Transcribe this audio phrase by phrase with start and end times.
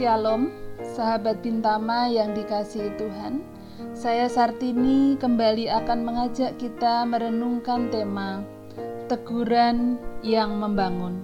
[0.00, 0.48] Shalom,
[0.96, 3.44] sahabat Bintama yang dikasihi Tuhan.
[3.92, 8.40] Saya Sartini kembali akan mengajak kita merenungkan tema
[9.12, 11.20] teguran yang membangun.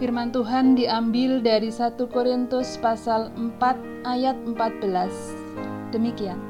[0.00, 3.60] Firman Tuhan diambil dari 1 Korintus pasal 4
[4.08, 5.92] ayat 14.
[5.92, 6.40] Demikian.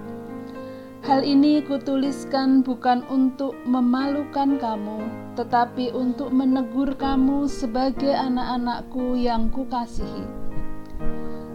[1.03, 10.42] Hal ini kutuliskan bukan untuk memalukan kamu, tetapi untuk menegur kamu sebagai anak-anakku yang kukasihi.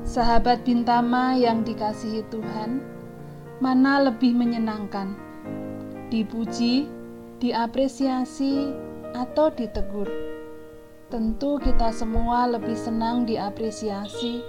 [0.08, 2.80] Sahabat Bintama yang dikasihi Tuhan,
[3.60, 5.12] mana lebih menyenangkan?
[6.08, 6.88] Dipuji,
[7.44, 8.72] diapresiasi,
[9.12, 10.08] atau ditegur?
[11.12, 14.40] Tentu kita semua lebih senang diapresiasi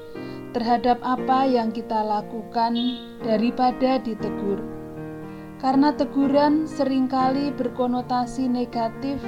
[0.55, 2.79] terhadap apa yang kita lakukan
[3.27, 4.63] daripada ditegur
[5.59, 9.19] karena teguran sering kali berkonotasi negatif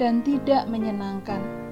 [0.00, 1.67] dan tidak menyenangkan.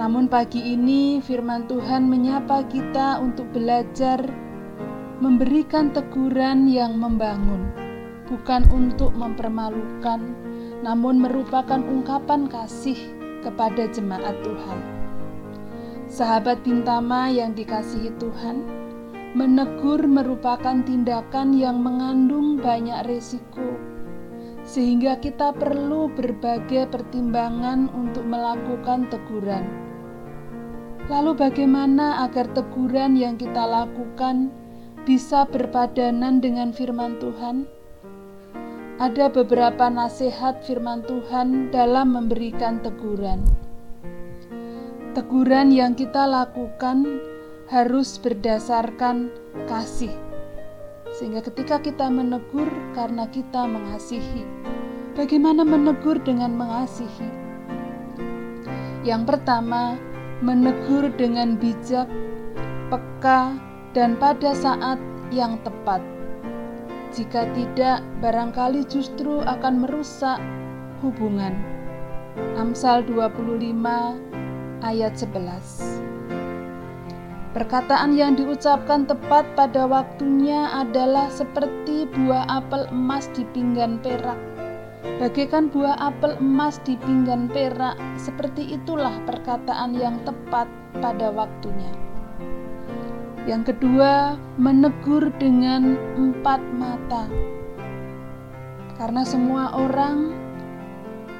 [0.00, 4.16] Namun pagi ini firman Tuhan menyapa kita untuk belajar
[5.20, 7.68] memberikan teguran yang membangun,
[8.24, 10.24] bukan untuk mempermalukan,
[10.80, 12.96] namun merupakan ungkapan kasih
[13.44, 14.80] kepada jemaat Tuhan.
[16.08, 18.64] Sahabat Bintama yang dikasihi Tuhan,
[19.36, 23.76] Menegur merupakan tindakan yang mengandung banyak risiko,
[24.64, 29.89] sehingga kita perlu berbagai pertimbangan untuk melakukan teguran.
[31.10, 34.54] Lalu, bagaimana agar teguran yang kita lakukan
[35.02, 37.66] bisa berpadanan dengan firman Tuhan?
[39.02, 43.42] Ada beberapa nasihat firman Tuhan dalam memberikan teguran.
[45.10, 47.18] Teguran yang kita lakukan
[47.66, 49.34] harus berdasarkan
[49.66, 50.14] kasih.
[51.10, 54.46] Sehingga ketika kita menegur karena kita mengasihi.
[55.18, 57.26] Bagaimana menegur dengan mengasihi?
[59.02, 59.98] Yang pertama,
[60.40, 62.08] menegur dengan bijak,
[62.88, 63.60] peka,
[63.92, 64.96] dan pada saat
[65.28, 66.00] yang tepat.
[67.12, 70.40] Jika tidak, barangkali justru akan merusak
[71.04, 71.52] hubungan.
[72.56, 73.74] Amsal 25
[74.80, 76.00] ayat 11
[77.50, 84.38] Perkataan yang diucapkan tepat pada waktunya adalah seperti buah apel emas di pinggan perak.
[85.00, 90.68] Bagaikan buah apel emas di pinggan perak, seperti itulah perkataan yang tepat
[91.00, 91.92] pada waktunya.
[93.48, 97.24] Yang kedua, menegur dengan empat mata,
[99.00, 100.36] karena semua orang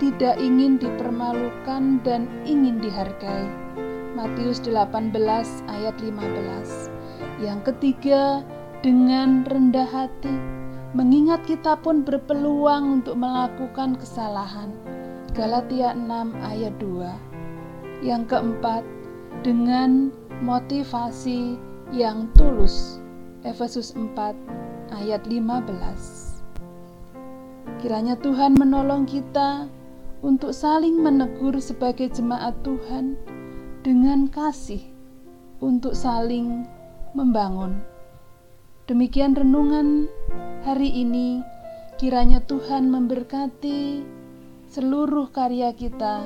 [0.00, 3.44] tidak ingin dipermalukan dan ingin dihargai.
[4.16, 5.12] Matius 18
[5.68, 6.88] ayat 15.
[7.44, 8.40] Yang ketiga,
[8.80, 10.32] dengan rendah hati,
[10.90, 14.74] mengingat kita pun berpeluang untuk melakukan kesalahan.
[15.30, 18.02] Galatia 6 ayat 2.
[18.02, 18.82] Yang keempat,
[19.46, 20.10] dengan
[20.42, 21.56] motivasi
[21.94, 22.98] yang tulus.
[23.46, 24.36] Efesus 4
[24.92, 26.44] ayat 15.
[27.80, 29.64] Kiranya Tuhan menolong kita
[30.20, 33.16] untuk saling menegur sebagai jemaat Tuhan
[33.80, 34.84] dengan kasih
[35.64, 36.68] untuk saling
[37.16, 37.80] membangun.
[38.84, 40.10] Demikian renungan
[40.64, 41.42] hari ini.
[42.00, 44.00] Kiranya Tuhan memberkati
[44.72, 46.24] seluruh karya kita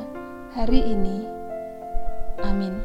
[0.55, 1.27] hari ini.
[2.47, 2.84] Amin.